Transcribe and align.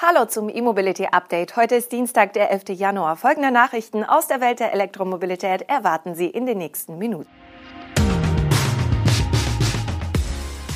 Hallo 0.00 0.26
zum 0.26 0.48
E-Mobility 0.48 1.06
Update. 1.10 1.56
Heute 1.56 1.74
ist 1.74 1.90
Dienstag, 1.90 2.32
der 2.32 2.52
11. 2.52 2.68
Januar. 2.68 3.16
Folgende 3.16 3.50
Nachrichten 3.50 4.04
aus 4.04 4.28
der 4.28 4.40
Welt 4.40 4.60
der 4.60 4.72
Elektromobilität 4.72 5.62
erwarten 5.62 6.14
Sie 6.14 6.28
in 6.28 6.46
den 6.46 6.58
nächsten 6.58 6.98
Minuten. 6.98 7.28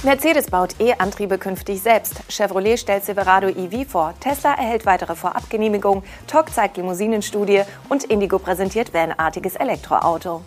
Mercedes 0.03 0.51
baut 0.51 0.75
E-Antriebe 0.81 1.39
künftig 1.39 1.81
selbst. 1.81 2.21
Chevrolet 2.29 2.81
stellt 2.81 3.05
Silverado 3.05 3.47
EV 3.47 3.89
vor. 3.89 4.15
Tesla 4.19 4.55
erhält 4.55 4.87
weitere 4.87 5.15
Vorabgenehmigungen. 5.15 6.03
TOC 6.27 6.53
zeigt 6.53 6.77
Limousinenstudie 6.77 7.63
und 7.89 8.03
Indigo 8.03 8.41
präsentiert 8.41 8.93
vanartiges 8.93 9.55
Elektroauto. 9.55 10.43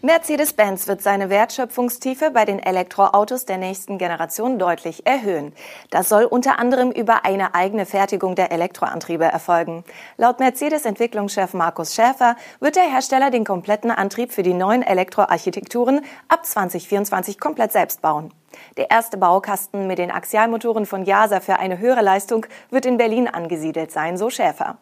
Mercedes-Benz 0.00 0.86
wird 0.86 1.02
seine 1.02 1.28
Wertschöpfungstiefe 1.28 2.30
bei 2.30 2.44
den 2.44 2.60
Elektroautos 2.60 3.46
der 3.46 3.58
nächsten 3.58 3.98
Generation 3.98 4.56
deutlich 4.56 5.04
erhöhen. 5.04 5.52
Das 5.90 6.08
soll 6.08 6.22
unter 6.22 6.60
anderem 6.60 6.92
über 6.92 7.24
eine 7.24 7.56
eigene 7.56 7.84
Fertigung 7.84 8.36
der 8.36 8.52
Elektroantriebe 8.52 9.24
erfolgen. 9.24 9.82
Laut 10.16 10.38
Mercedes-Entwicklungschef 10.38 11.52
Markus 11.52 11.96
Schäfer 11.96 12.36
wird 12.60 12.76
der 12.76 12.84
Hersteller 12.84 13.32
den 13.32 13.44
kompletten 13.44 13.90
Antrieb 13.90 14.30
für 14.30 14.44
die 14.44 14.54
neuen 14.54 14.84
Elektroarchitekturen 14.84 16.02
ab 16.28 16.46
2024 16.46 17.40
komplett 17.40 17.72
selbst 17.72 18.00
bauen. 18.00 18.32
Der 18.76 18.92
erste 18.92 19.16
Baukasten 19.16 19.88
mit 19.88 19.98
den 19.98 20.12
Axialmotoren 20.12 20.86
von 20.86 21.06
Jasa 21.06 21.40
für 21.40 21.58
eine 21.58 21.78
höhere 21.78 22.02
Leistung 22.02 22.46
wird 22.70 22.86
in 22.86 22.98
Berlin 22.98 23.26
angesiedelt 23.26 23.90
sein, 23.90 24.16
so 24.16 24.30
Schäfer. 24.30 24.78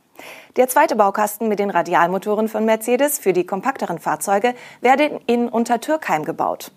Der 0.56 0.68
zweite 0.68 0.96
Baukasten 0.96 1.48
mit 1.48 1.58
den 1.58 1.70
Radialmotoren 1.70 2.48
von 2.48 2.64
Mercedes 2.64 3.18
für 3.18 3.32
die 3.32 3.46
kompakteren 3.46 3.98
Fahrzeuge 3.98 4.54
werde 4.80 5.20
in 5.26 5.48
Untertürkheim 5.48 6.24
gebaut. 6.24 6.72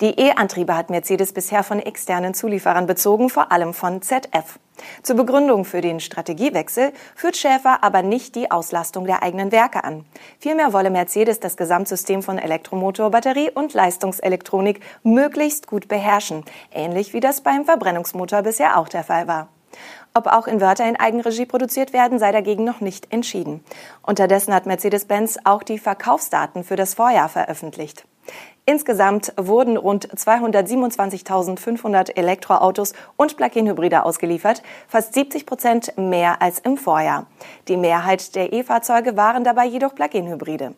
Die 0.00 0.18
E-Antriebe 0.18 0.76
hat 0.76 0.90
Mercedes 0.90 1.32
bisher 1.32 1.62
von 1.62 1.80
externen 1.80 2.34
Zulieferern 2.34 2.86
bezogen, 2.86 3.30
vor 3.30 3.52
allem 3.52 3.74
von 3.74 4.02
ZF. 4.02 4.58
Zur 5.02 5.16
Begründung 5.16 5.64
für 5.64 5.80
den 5.80 6.00
Strategiewechsel 6.00 6.92
führt 7.14 7.36
Schäfer 7.36 7.82
aber 7.82 8.02
nicht 8.02 8.34
die 8.34 8.50
Auslastung 8.50 9.06
der 9.06 9.22
eigenen 9.22 9.52
Werke 9.52 9.84
an. 9.84 10.04
Vielmehr 10.38 10.72
wolle 10.72 10.90
Mercedes 10.90 11.40
das 11.40 11.56
Gesamtsystem 11.56 12.22
von 12.22 12.38
Elektromotor, 12.38 13.10
Batterie 13.10 13.50
und 13.50 13.74
Leistungselektronik 13.74 14.80
möglichst 15.02 15.66
gut 15.66 15.88
beherrschen, 15.88 16.44
ähnlich 16.70 17.12
wie 17.14 17.20
das 17.20 17.40
beim 17.40 17.64
Verbrennungsmotor 17.64 18.42
bisher 18.42 18.78
auch 18.78 18.88
der 18.88 19.04
Fall 19.04 19.26
war. 19.26 19.48
Ob 20.16 20.26
auch 20.28 20.46
Inverter 20.46 20.88
in 20.88 20.96
Eigenregie 20.96 21.44
produziert 21.44 21.92
werden, 21.92 22.18
sei 22.18 22.32
dagegen 22.32 22.64
noch 22.64 22.80
nicht 22.80 23.12
entschieden. 23.12 23.62
Unterdessen 24.00 24.54
hat 24.54 24.64
Mercedes-Benz 24.64 25.40
auch 25.44 25.62
die 25.62 25.78
Verkaufsdaten 25.78 26.64
für 26.64 26.74
das 26.74 26.94
Vorjahr 26.94 27.28
veröffentlicht. 27.28 28.06
Insgesamt 28.64 29.34
wurden 29.36 29.76
rund 29.76 30.08
227.500 30.08 32.16
Elektroautos 32.16 32.94
und 33.18 33.36
Plug-in-Hybride 33.36 34.04
ausgeliefert, 34.04 34.62
fast 34.88 35.12
70 35.12 35.44
Prozent 35.44 35.92
mehr 35.98 36.40
als 36.40 36.60
im 36.60 36.78
Vorjahr. 36.78 37.26
Die 37.68 37.76
Mehrheit 37.76 38.34
der 38.36 38.54
E-Fahrzeuge 38.54 39.18
waren 39.18 39.44
dabei 39.44 39.66
jedoch 39.66 39.94
Plug-in-Hybride. 39.94 40.72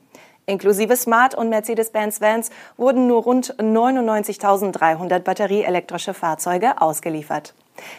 Inklusive 0.47 0.97
Smart 0.97 1.36
und 1.36 1.48
Mercedes-Benz 1.48 2.20
Vans 2.20 2.50
wurden 2.77 3.06
nur 3.06 3.23
rund 3.23 3.55
99.300 3.55 5.20
batterieelektrische 5.20 6.12
Fahrzeuge 6.12 6.83
ausgeliefert. 6.83 7.55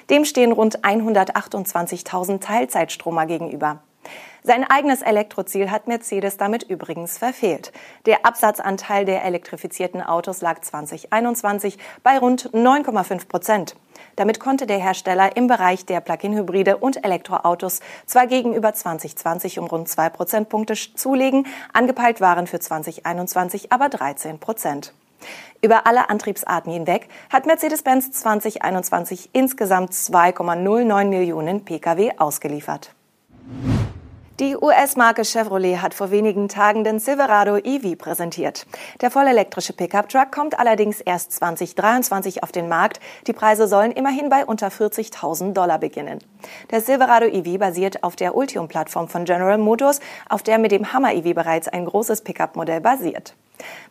Dem 0.09 0.25
stehen 0.25 0.51
rund 0.51 0.83
128.000 0.83 2.39
Teilzeitstromer 2.39 3.25
gegenüber. 3.25 3.81
Sein 4.41 4.63
eigenes 4.63 5.01
Elektroziel 5.01 5.69
hat 5.69 5.87
Mercedes 5.87 6.37
damit 6.37 6.63
übrigens 6.63 7.17
verfehlt. 7.17 7.73
Der 8.05 8.25
Absatzanteil 8.25 9.03
der 9.03 9.23
elektrifizierten 9.25 10.01
Autos 10.01 10.41
lag 10.41 10.61
2021 10.61 11.77
bei 12.03 12.17
rund 12.17 12.49
9,5 12.53 13.27
Prozent. 13.27 13.75
Damit 14.15 14.39
konnte 14.39 14.65
der 14.65 14.79
Hersteller 14.79 15.35
im 15.35 15.47
Bereich 15.47 15.85
der 15.85 15.99
Plug-in-Hybride 15.99 16.77
und 16.77 17.03
Elektroautos 17.03 17.81
zwar 18.05 18.27
gegenüber 18.27 18.73
2020 18.73 19.59
um 19.59 19.65
rund 19.65 19.89
zwei 19.89 20.09
Prozentpunkte 20.09 20.73
zulegen, 20.73 21.45
angepeilt 21.73 22.21
waren 22.21 22.47
für 22.47 22.59
2021 22.59 23.73
aber 23.73 23.89
13 23.89 24.39
Prozent. 24.39 24.93
Über 25.61 25.85
alle 25.85 26.09
Antriebsarten 26.09 26.71
hinweg 26.71 27.07
hat 27.29 27.45
Mercedes-Benz 27.45 28.11
2021 28.11 29.29
insgesamt 29.33 29.91
2,09 29.91 31.05
Millionen 31.05 31.65
Pkw 31.65 32.11
ausgeliefert. 32.17 32.93
Die 34.39 34.55
US-Marke 34.55 35.25
Chevrolet 35.25 35.81
hat 35.81 35.93
vor 35.93 36.11
wenigen 36.11 36.47
Tagen 36.47 36.85
den 36.85 36.99
Silverado 36.99 37.57
EV 37.57 37.97
präsentiert. 37.97 38.65
Der 39.01 39.11
vollelektrische 39.11 39.73
Pickup-Truck 39.73 40.31
kommt 40.31 40.57
allerdings 40.57 41.01
erst 41.01 41.33
2023 41.33 42.41
auf 42.41 42.53
den 42.53 42.69
Markt. 42.69 43.01
Die 43.27 43.33
Preise 43.33 43.67
sollen 43.67 43.91
immerhin 43.91 44.29
bei 44.29 44.45
unter 44.45 44.69
40.000 44.69 45.51
Dollar 45.51 45.77
beginnen. 45.77 46.19
Der 46.71 46.79
Silverado 46.79 47.25
EV 47.25 47.57
basiert 47.57 48.01
auf 48.01 48.15
der 48.15 48.33
Ultium-Plattform 48.33 49.09
von 49.09 49.25
General 49.25 49.57
Motors, 49.57 49.99
auf 50.29 50.41
der 50.41 50.57
mit 50.57 50.71
dem 50.71 50.93
Hammer 50.93 51.13
EV 51.13 51.33
bereits 51.33 51.67
ein 51.67 51.83
großes 51.83 52.21
Pickup-Modell 52.21 52.79
basiert. 52.79 53.35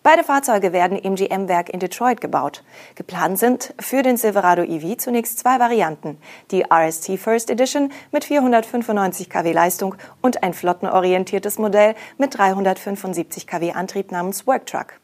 Beide 0.03 0.25
Fahrzeuge 0.25 0.73
werden 0.73 0.99
im 0.99 1.17
GM-Werk 1.17 1.69
in 1.69 1.81
Detroit 1.81 2.21
gebaut. 2.21 2.65
Geplant 2.95 3.39
sind 3.39 3.75
für 3.79 4.03
den 4.03 4.17
Silverado 4.17 4.63
EV 4.63 4.97
zunächst 4.97 5.39
zwei 5.39 5.59
Varianten. 5.59 6.19
Die 6.51 6.65
RST 6.65 7.19
First 7.19 7.51
Edition 7.51 7.93
mit 8.11 8.25
495 8.25 9.29
kW 9.29 9.53
Leistung 9.53 9.97
und 10.23 10.43
ein 10.43 10.55
flottenorientiertes 10.55 11.59
Modell 11.59 11.95
mit 12.17 12.39
375 12.39 13.47
kW 13.47 13.73
Antrieb 13.73 14.13
namens 14.13 14.47
Worktruck. 14.47 14.95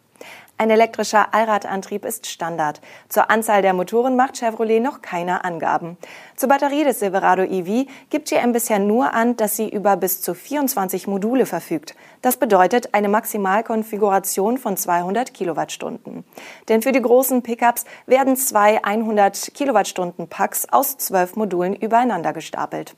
Ein 0.56 0.70
elektrischer 0.70 1.34
Allradantrieb 1.34 2.04
ist 2.04 2.28
Standard. 2.28 2.80
Zur 3.08 3.28
Anzahl 3.28 3.60
der 3.60 3.74
Motoren 3.74 4.14
macht 4.14 4.38
Chevrolet 4.38 4.78
noch 4.78 5.02
keine 5.02 5.44
Angaben. 5.44 5.96
Zur 6.36 6.48
Batterie 6.48 6.84
des 6.84 7.00
Silverado 7.00 7.42
EV 7.42 7.88
gibt 8.08 8.28
GM 8.28 8.52
bisher 8.52 8.78
nur 8.78 9.12
an, 9.14 9.36
dass 9.36 9.56
sie 9.56 9.68
über 9.68 9.96
bis 9.96 10.22
zu 10.22 10.32
24 10.32 11.08
Module 11.08 11.46
verfügt. 11.46 11.96
Das 12.22 12.36
bedeutet 12.36 12.94
eine 12.94 13.08
Maximalkonfiguration 13.08 14.56
von 14.58 14.76
200 14.76 15.34
Kilowattstunden. 15.34 16.24
Denn 16.68 16.82
für 16.82 16.92
die 16.92 17.02
großen 17.02 17.42
Pickups 17.42 17.84
werden 18.06 18.36
zwei 18.36 18.84
100 18.84 19.54
Kilowattstunden 19.54 20.28
Packs 20.28 20.68
aus 20.70 20.96
zwölf 20.98 21.34
Modulen 21.34 21.74
übereinander 21.74 22.32
gestapelt. 22.32 22.94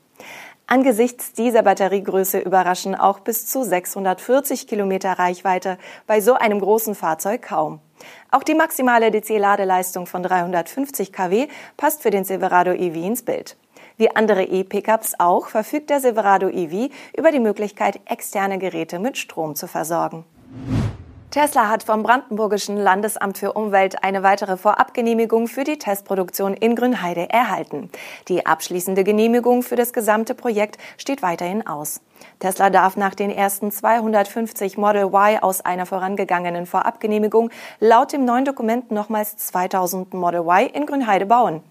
Angesichts 0.69 1.31
dieser 1.31 1.63
Batteriegröße 1.63 2.39
überraschen 2.39 2.93
auch 2.93 3.19
bis 3.21 3.47
zu 3.47 3.63
640 3.63 4.67
Kilometer 4.67 5.13
Reichweite 5.13 5.77
bei 6.07 6.19
so 6.19 6.33
einem 6.33 6.59
großen 6.59 6.93
Fahrzeug 6.93 7.41
kaum. 7.41 7.79
Auch 8.31 8.43
die 8.43 8.53
maximale 8.53 9.09
DC-Ladeleistung 9.09 10.07
von 10.07 10.23
350 10.23 11.13
kW 11.13 11.47
passt 11.77 12.01
für 12.01 12.09
den 12.09 12.25
Silverado 12.25 12.71
EV 12.71 12.95
ins 12.95 13.23
Bild. 13.23 13.55
Wie 13.95 14.13
andere 14.13 14.43
E-Pickups 14.43 15.13
auch 15.19 15.47
verfügt 15.47 15.89
der 15.89 16.01
Silverado 16.01 16.49
EV 16.49 16.91
über 17.15 17.31
die 17.31 17.39
Möglichkeit, 17.39 18.01
externe 18.03 18.59
Geräte 18.59 18.99
mit 18.99 19.17
Strom 19.17 19.55
zu 19.55 19.67
versorgen. 19.67 20.25
Tesla 21.37 21.69
hat 21.69 21.83
vom 21.83 22.01
Brandenburgischen 22.01 22.77
Landesamt 22.77 23.37
für 23.37 23.53
Umwelt 23.53 24.03
eine 24.03 24.23
weitere 24.23 24.57
Vorabgenehmigung 24.57 25.47
für 25.47 25.63
die 25.63 25.77
Testproduktion 25.77 26.55
in 26.55 26.75
Grünheide 26.75 27.29
erhalten. 27.29 27.91
Die 28.27 28.47
abschließende 28.47 29.03
Genehmigung 29.03 29.61
für 29.61 29.75
das 29.75 29.93
gesamte 29.93 30.33
Projekt 30.33 30.79
steht 30.97 31.21
weiterhin 31.21 31.67
aus. 31.67 32.01
Tesla 32.39 32.71
darf 32.71 32.97
nach 32.97 33.13
den 33.13 33.29
ersten 33.29 33.71
250 33.71 34.79
Model 34.79 35.13
Y 35.13 35.37
aus 35.39 35.61
einer 35.61 35.85
vorangegangenen 35.85 36.65
Vorabgenehmigung 36.65 37.51
laut 37.79 38.13
dem 38.13 38.25
neuen 38.25 38.45
Dokument 38.45 38.89
nochmals 38.89 39.37
2000 39.37 40.15
Model 40.15 40.41
Y 40.41 40.71
in 40.73 40.87
Grünheide 40.87 41.27
bauen. 41.27 41.61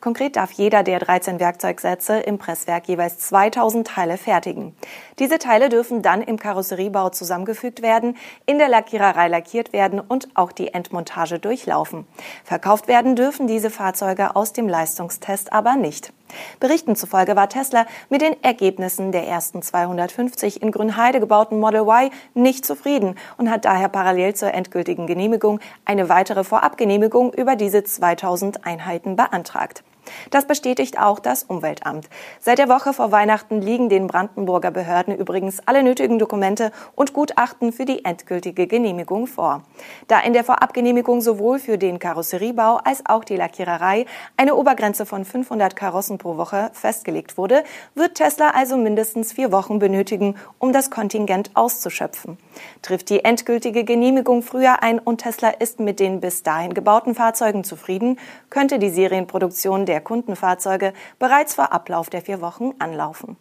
Konkret 0.00 0.36
darf 0.36 0.52
jeder 0.52 0.82
der 0.82 0.98
13 0.98 1.38
Werkzeugsätze 1.40 2.18
im 2.18 2.38
Presswerk 2.38 2.88
jeweils 2.88 3.18
2000 3.18 3.86
Teile 3.86 4.18
fertigen. 4.18 4.74
Diese 5.18 5.38
Teile 5.38 5.68
dürfen 5.68 6.02
dann 6.02 6.22
im 6.22 6.38
Karosseriebau 6.38 7.10
zusammengefügt 7.10 7.82
werden, 7.82 8.16
in 8.46 8.58
der 8.58 8.68
Lackiererei 8.68 9.28
lackiert 9.28 9.72
werden 9.72 10.00
und 10.00 10.28
auch 10.34 10.52
die 10.52 10.74
Endmontage 10.74 11.38
durchlaufen. 11.38 12.06
Verkauft 12.44 12.88
werden 12.88 13.16
dürfen 13.16 13.46
diese 13.46 13.70
Fahrzeuge 13.70 14.34
aus 14.36 14.52
dem 14.52 14.68
Leistungstest 14.68 15.52
aber 15.52 15.76
nicht. 15.76 16.12
Berichten 16.60 16.96
zufolge 16.96 17.36
war 17.36 17.48
Tesla 17.48 17.86
mit 18.08 18.22
den 18.22 18.42
Ergebnissen 18.42 19.12
der 19.12 19.26
ersten 19.26 19.62
250 19.62 20.62
in 20.62 20.72
Grünheide 20.72 21.20
gebauten 21.20 21.60
Model 21.60 21.82
Y 21.82 22.10
nicht 22.34 22.64
zufrieden 22.64 23.16
und 23.36 23.50
hat 23.50 23.64
daher 23.64 23.88
parallel 23.88 24.34
zur 24.34 24.52
endgültigen 24.52 25.06
Genehmigung 25.06 25.60
eine 25.84 26.08
weitere 26.08 26.44
Vorabgenehmigung 26.44 27.32
über 27.32 27.56
diese 27.56 27.84
2000 27.84 28.66
Einheiten 28.66 29.16
beantragt. 29.16 29.84
Das 30.30 30.46
bestätigt 30.46 30.98
auch 30.98 31.18
das 31.18 31.44
Umweltamt. 31.44 32.08
Seit 32.40 32.58
der 32.58 32.68
Woche 32.68 32.92
vor 32.92 33.12
Weihnachten 33.12 33.60
liegen 33.60 33.88
den 33.88 34.06
Brandenburger 34.06 34.70
Behörden 34.70 35.16
übrigens 35.16 35.60
alle 35.66 35.82
nötigen 35.82 36.18
Dokumente 36.18 36.72
und 36.94 37.12
Gutachten 37.12 37.72
für 37.72 37.84
die 37.84 38.04
endgültige 38.04 38.66
Genehmigung 38.66 39.26
vor. 39.26 39.62
Da 40.08 40.20
in 40.20 40.32
der 40.32 40.44
Vorabgenehmigung 40.44 41.20
sowohl 41.20 41.58
für 41.58 41.78
den 41.78 41.98
Karosseriebau 41.98 42.76
als 42.84 43.04
auch 43.06 43.24
die 43.24 43.36
Lackiererei 43.36 44.06
eine 44.36 44.54
Obergrenze 44.56 45.06
von 45.06 45.24
500 45.24 45.76
Karossen 45.76 46.18
pro 46.18 46.36
Woche 46.36 46.70
festgelegt 46.72 47.38
wurde, 47.38 47.64
wird 47.94 48.16
Tesla 48.16 48.50
also 48.50 48.76
mindestens 48.76 49.32
vier 49.32 49.52
Wochen 49.52 49.78
benötigen, 49.78 50.36
um 50.58 50.72
das 50.72 50.90
Kontingent 50.90 51.50
auszuschöpfen. 51.54 52.38
Trifft 52.82 53.10
die 53.10 53.24
endgültige 53.24 53.84
Genehmigung 53.84 54.42
früher 54.42 54.82
ein 54.82 54.98
und 54.98 55.18
Tesla 55.18 55.50
ist 55.50 55.80
mit 55.80 56.00
den 56.00 56.20
bis 56.20 56.42
dahin 56.42 56.74
gebauten 56.74 57.14
Fahrzeugen 57.14 57.64
zufrieden, 57.64 58.18
könnte 58.50 58.78
die 58.78 58.90
Serienproduktion 58.90 59.86
der 59.86 59.91
der 59.92 60.00
Kundenfahrzeuge 60.00 60.94
bereits 61.18 61.54
vor 61.54 61.70
Ablauf 61.70 62.08
der 62.08 62.22
vier 62.22 62.40
Wochen 62.40 62.72
anlaufen. 62.78 63.36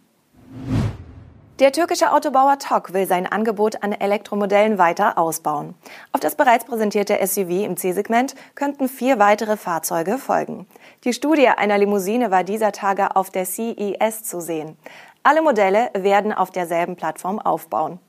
Der 1.59 1.71
türkische 1.71 2.11
Autobauer 2.11 2.57
TOG 2.57 2.91
will 2.91 3.07
sein 3.07 3.25
Angebot 3.25 3.83
an 3.83 3.93
Elektromodellen 3.93 4.77
weiter 4.77 5.17
ausbauen. 5.17 5.75
Auf 6.11 6.19
das 6.19 6.35
bereits 6.35 6.65
präsentierte 6.65 7.25
SUV 7.25 7.63
im 7.63 7.77
C-Segment 7.77 8.35
könnten 8.55 8.89
vier 8.89 9.19
weitere 9.19 9.55
Fahrzeuge 9.55 10.17
folgen. 10.17 10.67
Die 11.05 11.13
Studie 11.13 11.47
einer 11.47 11.77
Limousine 11.77 12.31
war 12.31 12.43
dieser 12.43 12.73
Tage 12.73 13.15
auf 13.15 13.29
der 13.29 13.45
CES 13.45 14.23
zu 14.23 14.41
sehen. 14.41 14.75
Alle 15.23 15.41
Modelle 15.41 15.91
werden 15.93 16.33
auf 16.33 16.49
derselben 16.49 16.97
Plattform 16.97 17.39
aufbauen. 17.39 17.99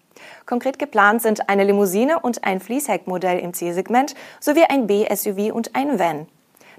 Konkret 0.47 0.79
geplant 0.79 1.23
sind 1.23 1.49
eine 1.49 1.65
Limousine 1.65 2.21
und 2.21 2.45
ein 2.45 2.59
Fließheckmodell 2.59 3.39
im 3.39 3.53
C-Segment 3.53 4.15
sowie 4.41 4.65
ein 4.69 4.87
B-SUV 4.89 5.55
und 5.55 5.77
ein 5.77 5.99
Van. 5.99 6.27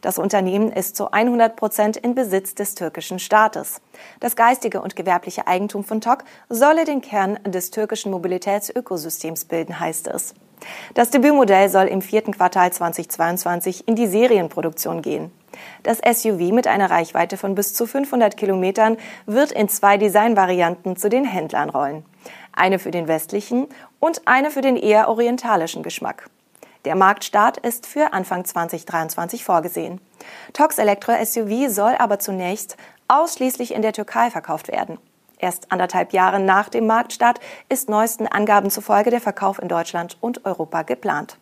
Das 0.03 0.17
Unternehmen 0.17 0.69
ist 0.69 0.97
zu 0.97 1.11
100 1.13 1.55
Prozent 1.55 1.95
in 1.95 2.13
Besitz 2.13 2.53
des 2.53 2.75
türkischen 2.75 3.19
Staates. 3.19 3.79
Das 4.19 4.35
geistige 4.35 4.81
und 4.81 4.97
gewerbliche 4.97 5.47
Eigentum 5.47 5.85
von 5.85 6.01
TOC 6.01 6.25
solle 6.49 6.83
den 6.83 6.99
Kern 6.99 7.39
des 7.45 7.71
türkischen 7.71 8.11
Mobilitätsökosystems 8.11 9.45
bilden, 9.45 9.79
heißt 9.79 10.07
es. 10.07 10.35
Das 10.93 11.09
Debütmodell 11.09 11.69
soll 11.69 11.85
im 11.85 12.01
vierten 12.01 12.33
Quartal 12.33 12.73
2022 12.73 13.87
in 13.87 13.95
die 13.95 14.07
Serienproduktion 14.07 15.01
gehen. 15.01 15.31
Das 15.83 15.99
SUV 15.99 16.51
mit 16.51 16.67
einer 16.67 16.91
Reichweite 16.91 17.37
von 17.37 17.55
bis 17.55 17.73
zu 17.73 17.85
500 17.87 18.35
Kilometern 18.35 18.97
wird 19.25 19.53
in 19.53 19.69
zwei 19.69 19.97
Designvarianten 19.97 20.97
zu 20.97 21.07
den 21.07 21.23
Händlern 21.23 21.69
rollen. 21.69 22.03
Eine 22.51 22.77
für 22.77 22.91
den 22.91 23.07
westlichen 23.07 23.67
und 24.01 24.23
eine 24.25 24.51
für 24.51 24.61
den 24.61 24.75
eher 24.75 25.07
orientalischen 25.07 25.81
Geschmack. 25.81 26.29
Der 26.85 26.95
Marktstart 26.95 27.57
ist 27.57 27.85
für 27.85 28.11
Anfang 28.11 28.43
2023 28.43 29.45
vorgesehen. 29.45 30.01
Tox 30.51 30.77
Elektro 30.77 31.13
SUV 31.23 31.69
soll 31.69 31.95
aber 31.97 32.19
zunächst 32.19 32.75
ausschließlich 33.07 33.73
in 33.73 33.81
der 33.81 33.93
Türkei 33.93 34.29
verkauft 34.29 34.67
werden. 34.67 34.97
Erst 35.37 35.71
anderthalb 35.71 36.13
Jahre 36.13 36.39
nach 36.39 36.69
dem 36.69 36.87
Marktstart 36.87 37.39
ist 37.69 37.89
neuesten 37.89 38.27
Angaben 38.27 38.69
zufolge 38.69 39.11
der 39.11 39.21
Verkauf 39.21 39.59
in 39.59 39.67
Deutschland 39.67 40.17
und 40.19 40.45
Europa 40.45 40.83
geplant. 40.83 41.37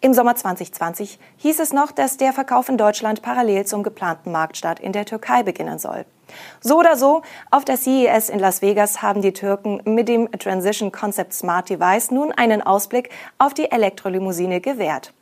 Im 0.00 0.14
Sommer 0.14 0.36
2020 0.36 1.18
hieß 1.38 1.58
es 1.58 1.72
noch, 1.72 1.90
dass 1.90 2.16
der 2.16 2.32
Verkauf 2.32 2.68
in 2.68 2.78
Deutschland 2.78 3.22
parallel 3.22 3.66
zum 3.66 3.82
geplanten 3.82 4.30
Marktstart 4.30 4.80
in 4.80 4.92
der 4.92 5.04
Türkei 5.04 5.42
beginnen 5.42 5.78
soll. 5.78 6.04
So 6.60 6.78
oder 6.78 6.96
so, 6.96 7.22
auf 7.50 7.64
der 7.64 7.76
CES 7.76 8.28
in 8.28 8.38
Las 8.38 8.62
Vegas 8.62 9.02
haben 9.02 9.22
die 9.22 9.32
Türken 9.32 9.80
mit 9.84 10.08
dem 10.08 10.30
Transition 10.32 10.92
Concept 10.92 11.32
Smart 11.32 11.70
Device 11.70 12.10
nun 12.10 12.32
einen 12.32 12.62
Ausblick 12.62 13.10
auf 13.38 13.54
die 13.54 13.70
Elektrolimousine 13.70 14.60
gewährt. 14.60 15.12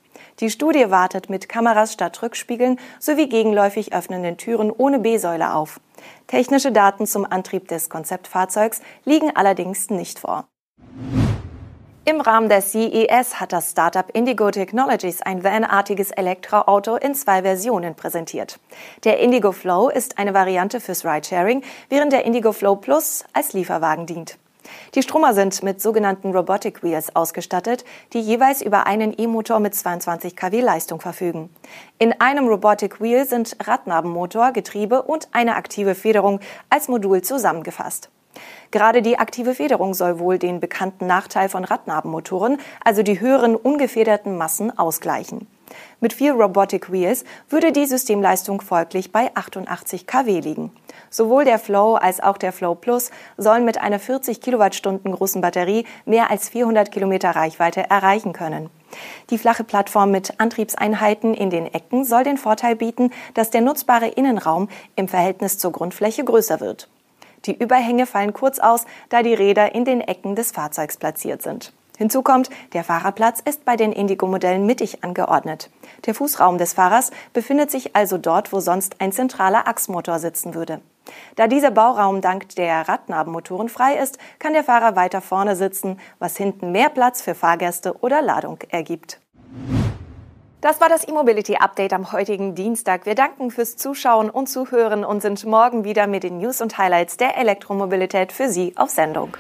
Die 0.41 0.51
Studie 0.51 0.91
wartet 0.91 1.31
mit 1.31 1.49
Kameras 1.49 1.93
statt 1.93 2.21
Rückspiegeln 2.23 2.79
sowie 2.99 3.29
gegenläufig 3.29 3.95
öffnenden 3.95 4.37
Türen 4.37 4.71
ohne 4.71 4.99
B-Säule 4.99 5.55
auf. 5.55 5.81
Technische 6.27 6.73
Daten 6.73 7.07
zum 7.07 7.25
Antrieb 7.25 7.69
des 7.69 7.89
Konzeptfahrzeugs 7.89 8.81
liegen 9.05 9.35
allerdings 9.35 9.89
nicht 9.91 10.19
vor. 10.19 10.47
Im 12.09 12.21
Rahmen 12.21 12.49
der 12.49 12.63
CES 12.63 13.41
hat 13.41 13.53
das 13.53 13.73
Startup 13.73 14.09
Indigo 14.13 14.49
Technologies 14.53 15.23
ein 15.23 15.43
vanartiges 15.43 16.13
Elektroauto 16.13 16.95
in 16.95 17.17
zwei 17.17 17.43
Versionen 17.43 17.97
präsentiert. 17.97 18.61
Der 19.03 19.19
Indigo 19.19 19.51
Flow 19.51 19.89
ist 19.89 20.17
eine 20.17 20.33
Variante 20.33 20.79
fürs 20.79 21.05
Ridesharing, 21.05 21.65
während 21.89 22.13
der 22.13 22.25
Indigo 22.25 22.53
Flow 22.53 22.77
Plus 22.77 23.25
als 23.33 23.55
Lieferwagen 23.55 24.07
dient. 24.07 24.39
Die 24.95 25.03
Stromer 25.03 25.35
sind 25.35 25.65
mit 25.65 25.83
sogenannten 25.83 26.31
Robotic 26.31 26.85
Wheels 26.85 27.17
ausgestattet, 27.17 27.85
die 28.13 28.21
jeweils 28.21 28.63
über 28.63 28.87
einen 28.87 29.13
E-Motor 29.19 29.59
mit 29.59 29.75
22 29.75 30.37
kW 30.37 30.61
Leistung 30.61 31.01
verfügen. 31.01 31.51
In 31.99 32.21
einem 32.21 32.47
Robotic 32.47 33.01
Wheel 33.01 33.27
sind 33.27 33.57
Radnabenmotor, 33.67 34.53
Getriebe 34.53 35.03
und 35.03 35.27
eine 35.33 35.57
aktive 35.57 35.97
Federung 35.97 36.39
als 36.71 36.87
Modul 36.87 37.23
zusammengefasst. 37.23 38.11
Gerade 38.71 39.03
die 39.03 39.19
aktive 39.19 39.55
Federung 39.55 39.95
soll 39.95 40.19
wohl 40.19 40.39
den 40.39 40.61
bekannten 40.61 41.07
Nachteil 41.07 41.49
von 41.49 41.65
Radnabenmotoren, 41.65 42.59
also 42.85 43.03
die 43.03 43.21
höheren 43.21 43.57
ungefederten 43.57 44.37
Massen, 44.37 44.77
ausgleichen. 44.77 45.47
Mit 46.01 46.13
vier 46.13 46.35
Robotic 46.35 46.93
Wheels 46.93 47.25
würde 47.49 47.73
die 47.73 47.87
Systemleistung 47.87 48.61
folglich 48.61 49.13
bei 49.13 49.31
88 49.35 50.07
kW 50.07 50.41
liegen. 50.41 50.71
Sowohl 51.11 51.45
der 51.45 51.59
Flow 51.59 51.95
als 51.95 52.21
auch 52.21 52.39
der 52.39 52.53
Flow 52.53 52.75
Plus 52.75 53.11
sollen 53.37 53.65
mit 53.65 53.81
einer 53.81 53.99
40 53.99 54.41
Kilowattstunden 54.41 55.13
großen 55.13 55.41
Batterie 55.41 55.87
mehr 56.05 56.31
als 56.31 56.49
400 56.49 56.91
Kilometer 56.91 57.31
Reichweite 57.31 57.89
erreichen 57.89 58.33
können. 58.33 58.71
Die 59.31 59.39
flache 59.39 59.65
Plattform 59.65 60.11
mit 60.11 60.39
Antriebseinheiten 60.39 61.35
in 61.35 61.51
den 61.51 61.67
Ecken 61.67 62.05
soll 62.05 62.25
den 62.25 62.39
Vorteil 62.39 62.77
bieten, 62.77 63.11
dass 63.35 63.51
der 63.51 63.61
nutzbare 63.61 64.09
Innenraum 64.09 64.69
im 64.95 65.09
Verhältnis 65.09 65.59
zur 65.59 65.73
Grundfläche 65.73 66.25
größer 66.25 66.61
wird. 66.61 66.89
Die 67.47 67.57
Überhänge 67.57 68.07
fallen 68.07 68.33
kurz 68.33 68.59
aus, 68.59 68.85
da 69.09 69.23
die 69.23 69.35
Räder 69.35 69.75
in 69.75 69.85
den 69.85 70.01
Ecken 70.01 70.35
des 70.35 70.53
Fahrzeugs 70.53 70.97
platziert 70.97 71.43
sind. 71.43 71.73
Hinzu 71.97 72.23
kommt, 72.23 72.51
der 72.75 72.85
Fahrerplatz 72.85 73.41
ist 73.41 73.65
bei 73.65 73.77
den 73.77 73.93
Indigo-Modellen 73.93 74.67
mittig 74.67 75.03
angeordnet. 75.03 75.71
Der 76.05 76.15
Fußraum 76.15 76.59
des 76.59 76.75
Fahrers 76.75 77.11
befindet 77.33 77.71
sich 77.71 77.97
also 77.97 78.19
dort, 78.19 78.53
wo 78.53 78.61
sonst 78.61 79.01
ein 79.01 79.13
zentraler 79.13 79.67
Achsmotor 79.67 80.19
sitzen 80.19 80.55
würde. 80.55 80.81
Da 81.37 81.47
dieser 81.47 81.71
Bauraum 81.71 82.21
dank 82.21 82.49
der 82.57 82.87
Radnabenmotoren 82.87 83.69
frei 83.69 83.95
ist, 83.95 84.19
kann 84.39 84.53
der 84.53 84.65
Fahrer 84.65 84.97
weiter 84.97 85.23
vorne 85.23 85.57
sitzen, 85.57 85.99
was 86.19 86.37
hinten 86.37 86.73
mehr 86.73 86.91
Platz 86.91 87.23
für 87.23 87.35
Fahrgäste 87.35 87.97
oder 88.01 88.21
Ladung 88.21 88.59
ergibt. 88.69 89.21
Das 90.63 90.81
war 90.81 90.89
das 90.89 91.07
E-Mobility 91.07 91.57
Update 91.57 91.93
am 91.93 92.13
heutigen 92.13 92.55
Dienstag. 92.55 93.05
Wir 93.05 93.15
danken 93.15 93.51
fürs 93.51 93.77
Zuschauen 93.77 94.31
und 94.31 94.49
Zuhören 94.49 95.05
und 95.05 95.21
sind 95.21 95.45
morgen 95.45 95.85
wieder 95.85 96.07
mit 96.07 96.23
den 96.23 96.39
News 96.39 96.63
und 96.63 96.79
Highlights 96.79 97.19
der 97.19 97.37
Elektromobilität 97.37 98.33
für 98.33 98.49
Sie 98.49 98.73
auf 98.77 98.89
Sendung. 98.89 99.37